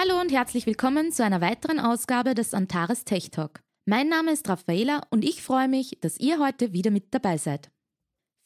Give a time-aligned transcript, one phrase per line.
[0.00, 3.64] Hallo und herzlich willkommen zu einer weiteren Ausgabe des Antares Tech Talk.
[3.84, 7.72] Mein Name ist Raffaela und ich freue mich, dass ihr heute wieder mit dabei seid.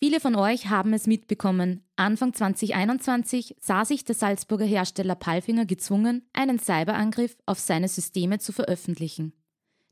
[0.02, 1.84] Viele von euch haben es mitbekommen.
[1.94, 8.52] Anfang 2021 sah sich der Salzburger Hersteller Palfinger gezwungen, einen Cyberangriff auf seine Systeme zu
[8.52, 9.34] veröffentlichen.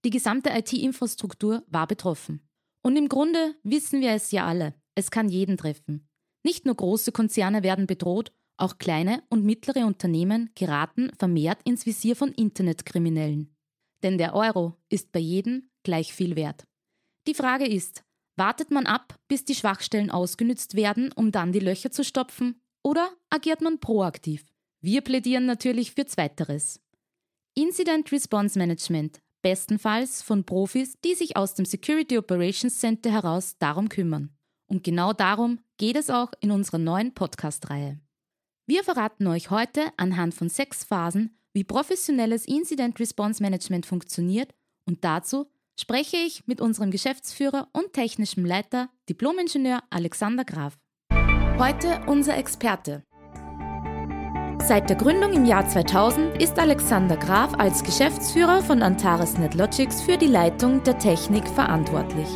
[0.06, 2.40] Die gesamte IT-Infrastruktur war betroffen.
[2.80, 4.73] Und im Grunde wissen wir es ja alle.
[4.95, 6.09] Es kann jeden treffen.
[6.42, 12.16] Nicht nur große Konzerne werden bedroht, auch kleine und mittlere Unternehmen geraten vermehrt ins Visier
[12.16, 13.55] von Internetkriminellen.
[14.03, 16.65] Denn der Euro ist bei jedem gleich viel wert.
[17.27, 18.03] Die Frage ist,
[18.37, 23.11] wartet man ab, bis die Schwachstellen ausgenützt werden, um dann die Löcher zu stopfen, oder
[23.29, 24.47] agiert man proaktiv?
[24.81, 26.81] Wir plädieren natürlich für Zweiteres.
[27.55, 33.88] Incident Response Management, bestenfalls von Profis, die sich aus dem Security Operations Center heraus darum
[33.91, 34.31] kümmern.
[34.66, 38.01] Und genau darum geht es auch in unserer neuen Podcast-Reihe.
[38.71, 44.54] Wir verraten euch heute anhand von sechs Phasen, wie professionelles Incident Response Management funktioniert
[44.87, 50.79] und dazu spreche ich mit unserem Geschäftsführer und technischem Leiter, Diplomingenieur Alexander Graf.
[51.59, 53.02] Heute unser Experte.
[54.60, 60.16] Seit der Gründung im Jahr 2000 ist Alexander Graf als Geschäftsführer von Antares NetLogics für
[60.16, 62.29] die Leitung der Technik verantwortlich.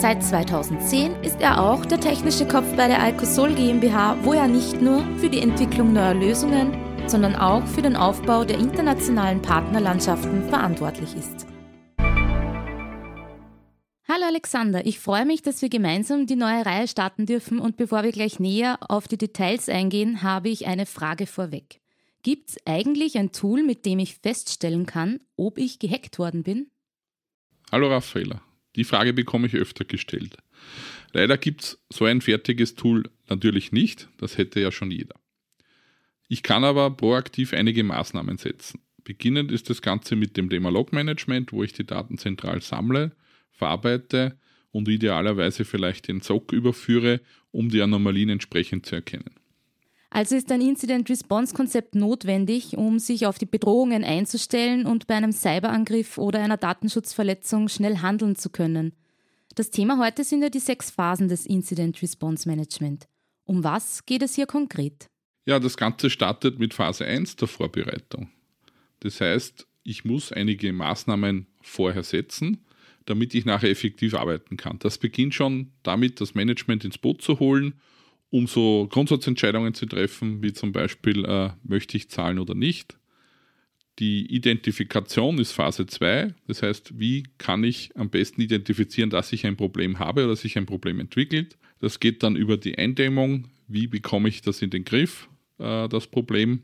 [0.00, 4.80] Seit 2010 ist er auch der technische Kopf bei der Alcosol GmbH, wo er nicht
[4.80, 6.72] nur für die Entwicklung neuer Lösungen,
[7.08, 11.48] sondern auch für den Aufbau der internationalen Partnerlandschaften verantwortlich ist.
[14.06, 18.04] Hallo Alexander, ich freue mich, dass wir gemeinsam die neue Reihe starten dürfen und bevor
[18.04, 21.80] wir gleich näher auf die Details eingehen, habe ich eine Frage vorweg.
[22.22, 26.70] Gibt es eigentlich ein Tool, mit dem ich feststellen kann, ob ich gehackt worden bin?
[27.72, 28.40] Hallo Raffaella.
[28.78, 30.36] Die Frage bekomme ich öfter gestellt.
[31.12, 35.16] Leider gibt es so ein fertiges Tool natürlich nicht, das hätte ja schon jeder.
[36.28, 38.80] Ich kann aber proaktiv einige Maßnahmen setzen.
[39.02, 43.16] Beginnend ist das Ganze mit dem Thema Log Management, wo ich die Daten zentral sammle,
[43.50, 44.38] verarbeite
[44.70, 49.34] und idealerweise vielleicht den SOC überführe, um die Anomalien entsprechend zu erkennen.
[50.10, 56.16] Also ist ein Incident-Response-Konzept notwendig, um sich auf die Bedrohungen einzustellen und bei einem Cyberangriff
[56.16, 58.94] oder einer Datenschutzverletzung schnell handeln zu können.
[59.54, 63.06] Das Thema heute sind ja die sechs Phasen des Incident-Response-Management.
[63.44, 65.06] Um was geht es hier konkret?
[65.46, 68.30] Ja, das Ganze startet mit Phase 1 der Vorbereitung.
[69.00, 72.64] Das heißt, ich muss einige Maßnahmen vorher setzen,
[73.06, 74.78] damit ich nachher effektiv arbeiten kann.
[74.78, 77.74] Das beginnt schon damit, das Management ins Boot zu holen
[78.30, 82.98] um so Grundsatzentscheidungen zu treffen, wie zum Beispiel, äh, möchte ich zahlen oder nicht.
[83.98, 89.44] Die Identifikation ist Phase 2, das heißt, wie kann ich am besten identifizieren, dass ich
[89.44, 91.58] ein Problem habe oder sich ein Problem entwickelt.
[91.80, 95.28] Das geht dann über die Eindämmung, wie bekomme ich das in den Griff,
[95.58, 96.62] äh, das Problem.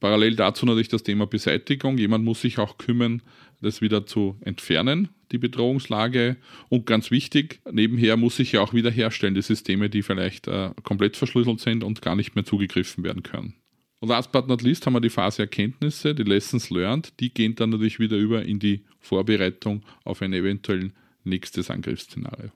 [0.00, 1.98] Parallel dazu natürlich das Thema Beseitigung.
[1.98, 3.22] Jemand muss sich auch kümmern,
[3.60, 6.36] das wieder zu entfernen, die Bedrohungslage.
[6.68, 11.16] Und ganz wichtig, nebenher muss ich ja auch wiederherstellen, die Systeme, die vielleicht äh, komplett
[11.16, 13.54] verschlüsselt sind und gar nicht mehr zugegriffen werden können.
[14.00, 17.18] Und last but not least haben wir die Phase Erkenntnisse, die Lessons learned.
[17.18, 20.92] Die gehen dann natürlich wieder über in die Vorbereitung auf ein eventuell
[21.24, 22.50] nächstes Angriffsszenario.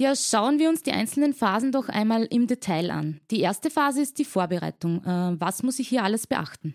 [0.00, 3.20] Ja, schauen wir uns die einzelnen Phasen doch einmal im Detail an.
[3.32, 5.04] Die erste Phase ist die Vorbereitung.
[5.04, 6.74] Äh, was muss ich hier alles beachten?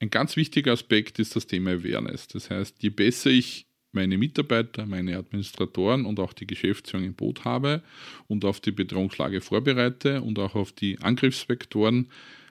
[0.00, 2.26] Ein ganz wichtiger Aspekt ist das Thema Awareness.
[2.26, 7.44] Das heißt, je besser ich meine Mitarbeiter, meine Administratoren und auch die Geschäftsführung im Boot
[7.44, 7.84] habe
[8.26, 12.10] und auf die Bedrohungslage vorbereite und auch auf die Angriffsvektoren,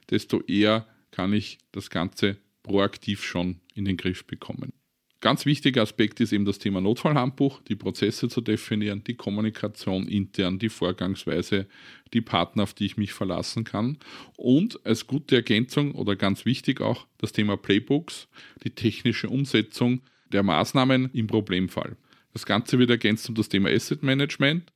[0.09, 4.71] desto eher kann ich das Ganze proaktiv schon in den Griff bekommen.
[5.23, 10.59] Ganz wichtiger Aspekt ist eben das Thema Notfallhandbuch, die Prozesse zu definieren, die Kommunikation intern,
[10.59, 11.65] die Vorgangsweise,
[12.11, 13.99] die Partner, auf die ich mich verlassen kann.
[14.35, 18.27] Und als gute Ergänzung oder ganz wichtig auch das Thema Playbooks,
[18.65, 20.01] die technische Umsetzung
[20.33, 21.95] der Maßnahmen im Problemfall.
[22.33, 24.73] Das Ganze wird ergänzt um das Thema Asset Management.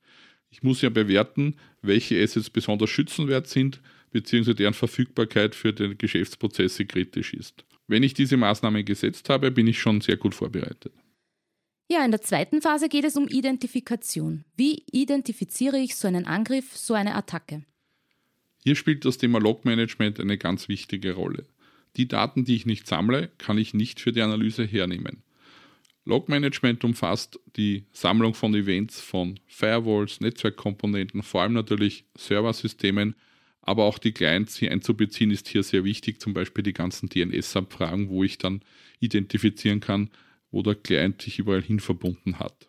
[0.50, 6.86] Ich muss ja bewerten, welche Assets besonders schützenwert sind, beziehungsweise deren Verfügbarkeit für die Geschäftsprozesse
[6.86, 7.66] kritisch ist.
[7.88, 10.92] Wenn ich diese Maßnahmen gesetzt habe, bin ich schon sehr gut vorbereitet.
[11.90, 14.44] Ja, in der zweiten Phase geht es um Identifikation.
[14.56, 17.64] Wie identifiziere ich so einen Angriff, so eine Attacke?
[18.62, 21.46] Hier spielt das Thema Logmanagement eine ganz wichtige Rolle.
[21.96, 25.22] Die Daten, die ich nicht sammle, kann ich nicht für die Analyse hernehmen.
[26.04, 33.14] Logmanagement umfasst die Sammlung von Events von Firewalls, Netzwerkkomponenten, vor allem natürlich Serversystemen,
[33.68, 38.08] aber auch die Clients hier einzubeziehen ist hier sehr wichtig, zum Beispiel die ganzen DNS-Abfragen,
[38.08, 38.62] wo ich dann
[38.98, 40.10] identifizieren kann,
[40.50, 42.68] wo der Client sich überall hin verbunden hat.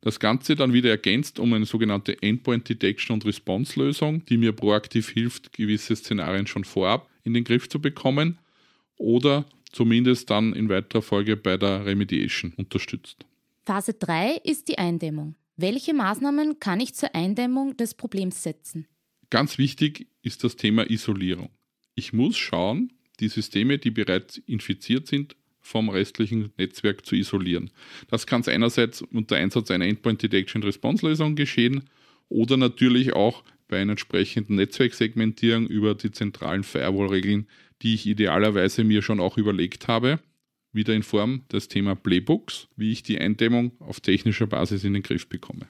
[0.00, 4.52] Das Ganze dann wieder ergänzt um eine sogenannte Endpoint Detection und Response Lösung, die mir
[4.52, 8.38] proaktiv hilft, gewisse Szenarien schon vorab in den Griff zu bekommen
[8.96, 13.24] oder zumindest dann in weiterer Folge bei der Remediation unterstützt.
[13.64, 15.36] Phase 3 ist die Eindämmung.
[15.56, 18.86] Welche Maßnahmen kann ich zur Eindämmung des Problems setzen?
[19.30, 21.50] Ganz wichtig ist das Thema Isolierung.
[21.94, 27.70] Ich muss schauen, die Systeme, die bereits infiziert sind, vom restlichen Netzwerk zu isolieren.
[28.08, 31.84] Das kann einerseits unter Einsatz einer Endpoint Detection Response Lösung geschehen
[32.28, 37.46] oder natürlich auch bei einer entsprechenden Netzwerksegmentierung über die zentralen Firewall-Regeln,
[37.82, 40.18] die ich idealerweise mir schon auch überlegt habe,
[40.72, 45.02] wieder in Form des Thema Playbooks, wie ich die Eindämmung auf technischer Basis in den
[45.02, 45.68] Griff bekomme.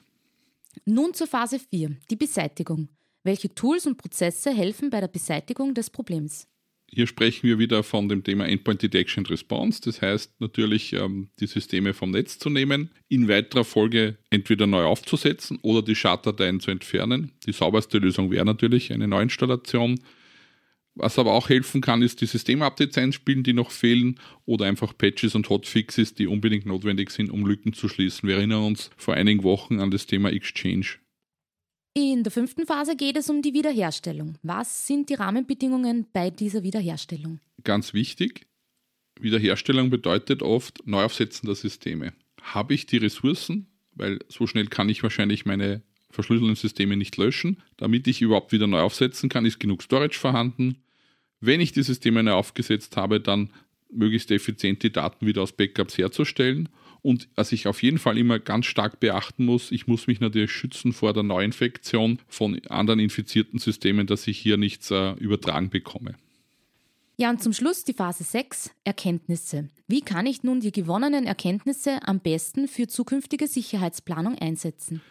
[0.85, 2.89] Nun zur Phase 4, die Beseitigung.
[3.27, 6.47] Welche Tools und Prozesse helfen bei der Beseitigung des Problems?
[6.89, 9.81] Hier sprechen wir wieder von dem Thema Endpoint Detection Response.
[9.83, 14.85] Das heißt natürlich, ähm, die Systeme vom Netz zu nehmen, in weiterer Folge entweder neu
[14.85, 17.33] aufzusetzen oder die Schaddateien zu entfernen.
[17.45, 19.99] Die sauberste Lösung wäre natürlich eine Neuinstallation.
[20.95, 25.35] Was aber auch helfen kann, ist die Systemupdates einspielen, die noch fehlen, oder einfach Patches
[25.35, 28.29] und Hotfixes, die unbedingt notwendig sind, um Lücken zu schließen.
[28.29, 30.95] Wir erinnern uns vor einigen Wochen an das Thema Exchange.
[31.99, 34.35] In der fünften Phase geht es um die Wiederherstellung.
[34.43, 37.39] Was sind die Rahmenbedingungen bei dieser Wiederherstellung?
[37.63, 38.45] Ganz wichtig,
[39.19, 42.13] Wiederherstellung bedeutet oft Neuaufsetzen der Systeme.
[42.43, 43.65] Habe ich die Ressourcen,
[43.95, 47.63] weil so schnell kann ich wahrscheinlich meine verschlüsselten Systeme nicht löschen.
[47.77, 50.83] Damit ich überhaupt wieder neu aufsetzen kann, ist genug Storage vorhanden.
[51.39, 53.49] Wenn ich die Systeme neu aufgesetzt habe, dann
[53.91, 56.69] möglichst effizient die Daten wieder aus Backups herzustellen
[57.01, 60.51] und was ich auf jeden Fall immer ganz stark beachten muss, ich muss mich natürlich
[60.51, 66.15] schützen vor der Neuinfektion von anderen infizierten Systemen, dass ich hier nichts äh, übertragen bekomme.
[67.19, 69.69] Ja, und zum Schluss die Phase 6, Erkenntnisse.
[69.87, 75.01] Wie kann ich nun die gewonnenen Erkenntnisse am besten für zukünftige Sicherheitsplanung einsetzen?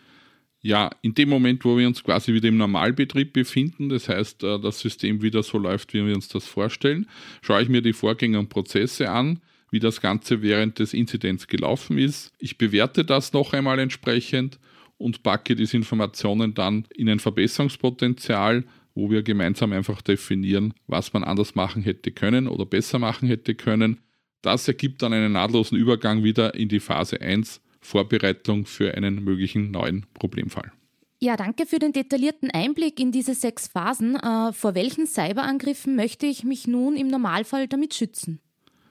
[0.62, 4.60] Ja, in dem Moment, wo wir uns quasi wieder im Normalbetrieb befinden, das heißt, äh,
[4.60, 7.08] das System wieder so läuft, wie wir uns das vorstellen,
[7.42, 9.40] schaue ich mir die Vorgänge und Prozesse an,
[9.76, 12.32] wie das Ganze während des Inzidents gelaufen ist.
[12.38, 14.58] Ich bewerte das noch einmal entsprechend
[14.96, 18.64] und packe diese Informationen dann in ein Verbesserungspotenzial,
[18.94, 23.54] wo wir gemeinsam einfach definieren, was man anders machen hätte können oder besser machen hätte
[23.54, 24.00] können.
[24.40, 29.70] Das ergibt dann einen nahtlosen Übergang wieder in die Phase 1, Vorbereitung für einen möglichen
[29.70, 30.72] neuen Problemfall.
[31.18, 34.16] Ja, danke für den detaillierten Einblick in diese sechs Phasen.
[34.16, 38.40] Äh, vor welchen Cyberangriffen möchte ich mich nun im Normalfall damit schützen?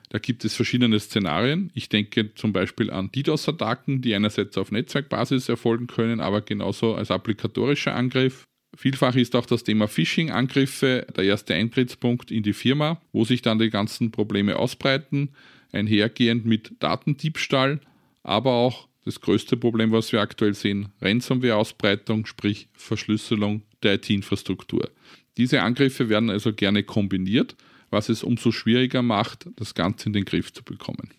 [0.09, 1.71] Da gibt es verschiedene Szenarien.
[1.73, 7.11] Ich denke zum Beispiel an DDoS-Attacken, die einerseits auf Netzwerkbasis erfolgen können, aber genauso als
[7.11, 8.45] applikatorischer Angriff.
[8.77, 13.57] Vielfach ist auch das Thema Phishing-Angriffe der erste Eintrittspunkt in die Firma, wo sich dann
[13.57, 15.29] die ganzen Probleme ausbreiten,
[15.71, 17.79] einhergehend mit Datendiebstahl,
[18.23, 24.89] aber auch das größte Problem, was wir aktuell sehen, Ransomware-Ausbreitung, sprich Verschlüsselung der IT-Infrastruktur.
[25.38, 27.55] Diese Angriffe werden also gerne kombiniert
[27.89, 31.12] was es umso schwieriger macht, das Ganze in den Griff zu bekommen.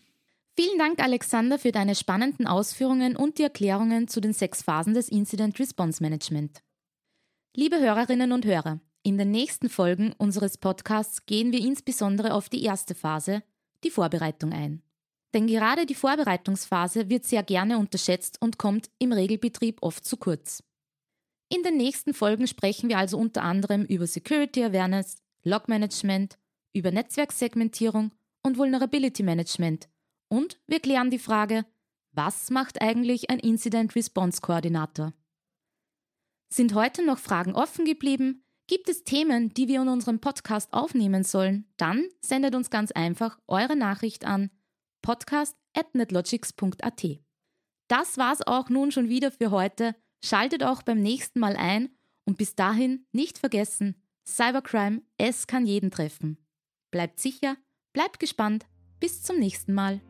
[0.59, 5.11] Vielen Dank, Alexander, für deine spannenden Ausführungen und die Erklärungen zu den sechs Phasen des
[5.11, 6.63] Incident Response Management.
[7.55, 12.63] Liebe Hörerinnen und Hörer, in den nächsten Folgen unseres Podcasts gehen wir insbesondere auf die
[12.63, 13.43] erste Phase,
[13.85, 14.83] die Vorbereitung ein.
[15.35, 20.63] Denn gerade die Vorbereitungsphase wird sehr gerne unterschätzt und kommt im Regelbetrieb oft zu kurz.
[21.49, 26.39] In den nächsten Folgen sprechen wir also unter anderem über Security Awareness, Log Management
[26.77, 29.89] über Netzwerksegmentierung und Vulnerability Management.
[30.29, 31.65] Und wir klären die Frage,
[32.13, 35.13] was macht eigentlich ein Incident Response Koordinator?
[36.53, 38.43] Sind heute noch Fragen offen geblieben?
[38.69, 41.67] Gibt es Themen, die wir in unserem Podcast aufnehmen sollen?
[41.77, 44.51] Dann sendet uns ganz einfach eure Nachricht an
[45.03, 47.05] podcast.netlogics.at.
[47.89, 49.95] Das war's auch nun schon wieder für heute.
[50.25, 51.91] Schaltet auch beim nächsten Mal ein
[52.25, 56.46] und bis dahin nicht vergessen, Cybercrime, es kann jeden treffen.
[56.97, 57.57] Bleibt sicher,
[57.93, 58.65] bleibt gespannt.
[59.01, 60.01] Bis zum nächsten Mal.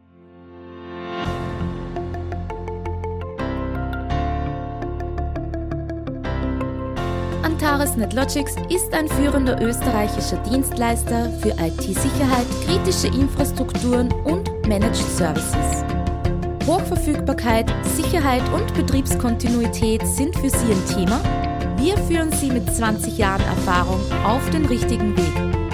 [7.43, 15.85] Antares NetLogics ist ein führender österreichischer Dienstleister für IT-Sicherheit, kritische Infrastrukturen und Managed Services.
[16.67, 21.21] Hochverfügbarkeit, Sicherheit und Betriebskontinuität sind für Sie ein Thema?
[21.79, 25.66] Wir führen Sie mit 20 Jahren Erfahrung auf den richtigen Weg.